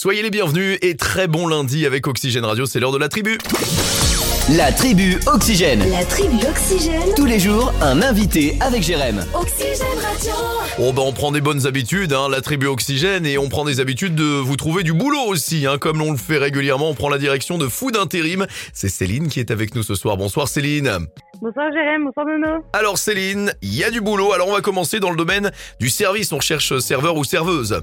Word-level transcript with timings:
Soyez 0.00 0.22
les 0.22 0.30
bienvenus 0.30 0.78
et 0.80 0.94
très 0.94 1.26
bon 1.26 1.48
lundi 1.48 1.84
avec 1.84 2.06
Oxygène 2.06 2.44
Radio, 2.44 2.66
c'est 2.66 2.78
l'heure 2.78 2.92
de 2.92 2.98
la 2.98 3.08
tribu. 3.08 3.36
La 4.56 4.70
tribu 4.70 5.18
Oxygène. 5.26 5.82
La 5.90 6.04
tribu 6.04 6.36
Oxygène. 6.48 7.14
Tous 7.16 7.24
les 7.24 7.40
jours, 7.40 7.72
un 7.80 8.00
invité 8.00 8.56
avec 8.60 8.84
Jérém. 8.84 9.24
Oxygène 9.34 9.98
Radio. 10.00 10.30
Oh 10.78 10.92
bah 10.92 11.02
on 11.04 11.12
prend 11.12 11.32
des 11.32 11.40
bonnes 11.40 11.66
habitudes, 11.66 12.12
hein, 12.12 12.28
la 12.30 12.40
tribu 12.42 12.68
Oxygène, 12.68 13.26
et 13.26 13.38
on 13.38 13.48
prend 13.48 13.64
des 13.64 13.80
habitudes 13.80 14.14
de 14.14 14.22
vous 14.22 14.54
trouver 14.54 14.84
du 14.84 14.92
boulot 14.92 15.26
aussi, 15.26 15.66
hein, 15.66 15.78
comme 15.78 16.00
on 16.00 16.12
le 16.12 16.16
fait 16.16 16.38
régulièrement, 16.38 16.90
on 16.90 16.94
prend 16.94 17.08
la 17.08 17.18
direction 17.18 17.58
de 17.58 17.66
Food 17.66 17.96
Intérim. 17.96 18.46
C'est 18.72 18.88
Céline 18.88 19.26
qui 19.26 19.40
est 19.40 19.50
avec 19.50 19.74
nous 19.74 19.82
ce 19.82 19.96
soir. 19.96 20.16
Bonsoir 20.16 20.46
Céline. 20.46 20.92
Bonsoir 21.42 21.72
Jérém, 21.72 22.04
bonsoir 22.04 22.24
Nono. 22.24 22.62
Alors 22.72 22.98
Céline, 22.98 23.52
il 23.62 23.74
y 23.74 23.82
a 23.82 23.90
du 23.90 24.00
boulot, 24.00 24.32
alors 24.32 24.46
on 24.46 24.52
va 24.52 24.60
commencer 24.60 25.00
dans 25.00 25.10
le 25.10 25.16
domaine 25.16 25.50
du 25.80 25.90
service, 25.90 26.30
on 26.30 26.36
recherche 26.36 26.78
serveur 26.78 27.16
ou 27.16 27.24
serveuse. 27.24 27.82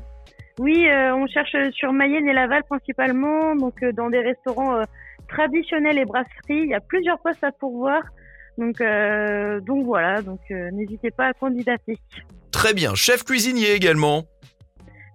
Oui, 0.60 0.88
euh, 0.90 1.14
on 1.16 1.28
cherche 1.28 1.56
sur 1.74 1.92
Mayenne 1.92 2.28
et 2.28 2.34
Laval 2.34 2.64
principalement, 2.70 3.56
donc 3.56 3.74
euh, 3.84 3.92
dans 3.92 4.10
des 4.10 4.20
restaurants 4.21 4.78
euh, 4.78 4.84
traditionnels 5.28 5.98
et 5.98 6.06
brasseries. 6.06 6.29
Il 6.50 6.70
y 6.70 6.74
a 6.74 6.79
plusieurs 6.79 7.20
postes 7.20 7.43
à 7.43 7.52
pourvoir. 7.52 8.02
Donc, 8.57 8.79
euh, 8.79 9.60
donc 9.60 9.84
voilà, 9.86 10.21
donc 10.21 10.39
euh, 10.52 10.71
n'hésitez 10.71 11.12
pas 11.12 11.28
à 11.28 11.34
candidater. 11.34 11.98
Très 12.52 12.74
bien, 12.74 12.96
chef 12.96 13.24
cuisinier 13.26 13.74
également. 13.74 14.24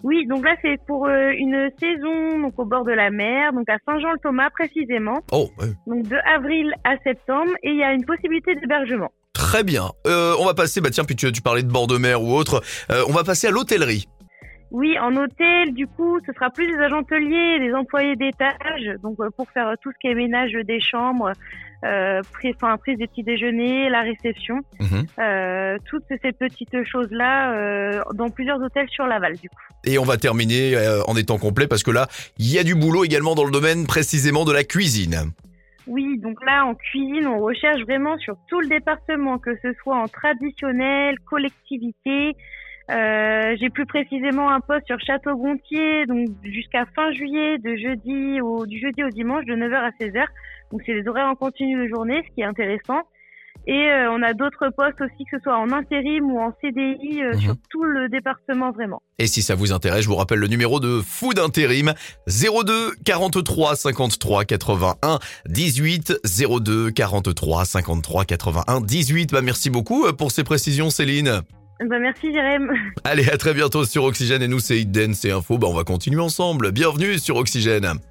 Oui, 0.02 0.27
donc 0.27 0.45
là 0.45 0.55
c'est 0.61 0.77
pour 0.87 1.06
euh, 1.06 1.30
une 1.30 1.70
saison 1.80 2.38
donc 2.38 2.59
au 2.59 2.66
bord 2.66 2.84
de 2.84 2.92
la 2.92 3.11
mer, 3.11 3.55
donc 3.55 3.69
à 3.70 3.77
Saint-Jean-le-Thomas 3.86 4.50
précisément, 4.50 5.20
Oh, 5.33 5.48
donc 5.86 6.06
de 6.06 6.16
avril 6.34 6.72
à 6.84 6.97
septembre, 7.02 7.52
et 7.62 7.70
il 7.70 7.77
y 7.77 7.83
a 7.83 7.92
une 7.92 8.05
possibilité 8.05 8.55
d'hébergement. 8.56 9.11
très 9.33 9.64
bien. 9.64 9.91
On 10.06 10.45
va 10.45 10.52
passer, 10.55 10.80
bah 10.83 10.91
tiens, 10.91 11.05
puis 11.05 11.16
tu, 11.16 11.30
tu 11.33 11.41
parlais 11.42 11.62
de 11.62 11.70
bord 11.70 11.86
de 11.86 11.97
mer 11.97 12.22
ou 12.22 12.34
autre, 12.34 12.62
on 13.09 13.12
va 13.12 13.25
passer 13.25 13.47
à 13.47 13.50
l'hôtellerie. 13.50 14.06
Oui, 14.73 14.97
en 15.01 15.16
hôtel, 15.16 15.74
du 15.74 15.87
coup, 15.88 16.20
ce 16.24 16.33
sera 16.33 16.48
plus 16.51 16.66
des 16.66 16.78
agents 16.78 17.01
hôteliers, 17.01 17.59
des 17.59 17.74
employés 17.74 18.15
d'étage, 18.15 18.84
donc 19.02 19.16
euh, 19.20 19.28
pour 19.37 19.51
faire 19.51 19.69
euh, 19.69 19.74
tout 19.83 19.91
ce 19.91 19.98
qui 20.01 20.06
est 20.06 20.15
ménage 20.15 20.52
des 20.52 20.81
chambres, 20.81 21.33
euh, 21.84 22.20
prise, 22.33 22.55
enfin, 22.55 22.77
prise 22.77 22.97
des 22.98 23.09
petits 23.09 23.25
déjeuners, 23.25 23.89
la 23.91 24.03
réception, 24.03 24.61
Mhm. 24.81 25.06
euh, 25.19 25.77
toutes 25.89 26.05
ces 26.22 26.31
petites 26.33 26.84
choses-là 26.84 27.53
euh, 27.53 28.00
dans 28.14 28.28
plusieurs 28.31 28.61
hôtels 28.62 28.89
sur 28.91 29.06
Laval, 29.09 29.36
du 29.39 29.48
coup. 29.48 29.56
Et 29.84 29.98
on 29.98 30.05
va 30.05 30.17
terminer 30.19 30.77
euh, 30.77 31.03
en 31.09 31.16
étant 31.16 31.39
complet 31.39 31.66
parce 31.66 31.83
que 31.83 31.91
là, 31.91 32.06
il 32.39 32.53
y 32.53 32.59
a 32.59 32.62
du 32.62 32.75
boulot 32.77 33.05
également 33.05 33.34
dans 33.34 33.44
le 33.44 33.50
domaine 33.50 33.87
précisément 33.89 34.44
de 34.44 34.53
la 34.53 34.62
cuisine. 34.62 35.33
Oui, 35.89 36.19
donc 36.19 36.37
là, 36.47 36.64
en 36.66 36.75
cuisine, 36.75 37.27
on 37.27 37.41
recherche 37.41 37.81
vraiment 37.83 38.16
sur 38.19 38.37
tout 38.48 38.61
le 38.61 38.69
département, 38.69 39.39
que 39.39 39.50
ce 39.62 39.72
soit 39.83 39.97
en 39.97 40.06
traditionnel, 40.06 41.16
collectivité. 41.28 42.37
Euh, 42.91 43.56
J'ai 43.60 43.70
plus 43.70 43.86
précisément 43.86 44.50
un 44.50 44.60
poste 44.60 44.86
sur 44.86 44.98
Château-Gontier, 45.00 46.06
donc 46.06 46.28
jusqu'à 46.42 46.84
fin 46.94 47.12
juillet, 47.12 47.58
de 47.58 47.77
jeudi 47.77 48.41
au, 48.41 48.66
du 48.66 48.78
jeudi 48.80 49.05
au 49.05 49.08
dimanche, 49.10 49.44
de 49.47 49.55
9h 49.55 49.74
à 49.77 49.91
16h. 50.00 50.24
Donc 50.72 50.82
c'est 50.86 50.94
des 51.00 51.06
horaires 51.08 51.28
en 51.28 51.34
continu 51.34 51.82
de 51.82 51.88
journée, 51.88 52.22
ce 52.28 52.34
qui 52.34 52.41
est 52.41 52.44
intéressant. 52.44 53.00
Et 53.66 53.91
euh, 53.91 54.10
on 54.10 54.22
a 54.22 54.32
d'autres 54.32 54.70
postes 54.74 55.00
aussi, 55.02 55.24
que 55.30 55.36
ce 55.36 55.42
soit 55.42 55.56
en 55.58 55.70
intérim 55.70 56.24
ou 56.32 56.41
en 56.41 56.50
CDI, 56.62 57.22
euh, 57.22 57.32
Mhm. 57.34 57.41
sur 57.41 57.55
tout 57.69 57.84
le 57.84 58.08
département 58.08 58.70
vraiment. 58.70 59.02
Et 59.19 59.27
si 59.27 59.42
ça 59.42 59.54
vous 59.54 59.72
intéresse, 59.72 60.02
je 60.04 60.08
vous 60.08 60.16
rappelle 60.16 60.38
le 60.38 60.47
numéro 60.47 60.80
de 60.80 61.00
Food 61.04 61.38
Intérim 61.38 61.92
02 62.27 62.92
43 63.04 63.77
53 63.77 64.44
81 64.47 65.19
18 65.47 66.14
02 66.25 66.91
43 66.91 67.64
53 67.66 68.25
81 68.25 68.80
18. 68.80 69.32
Bah 69.32 69.42
merci 69.42 69.69
beaucoup 69.69 70.06
euh, 70.06 70.12
pour 70.12 70.30
ces 70.32 70.42
précisions 70.42 70.88
Céline. 70.88 71.42
Ben, 71.81 71.98
merci 71.98 72.33
Jérém. 72.33 72.70
Allez, 73.05 73.28
à 73.31 73.39
très 73.39 73.55
bientôt 73.55 73.84
sur 73.86 74.05
Oxygène 74.05 74.42
et 74.42 74.48
nous 74.48 74.61
c'est 74.61 74.78
Hit 74.78 74.92
Dance 74.92 75.25
et 75.25 75.31
Info. 75.31 75.56
Bah 75.56 75.69
on 75.69 75.75
va 75.75 75.84
continuer 75.84 76.20
ensemble. 76.20 76.72
Bienvenue 76.72 77.19
sur 77.19 77.37
Oxygène. 77.37 78.00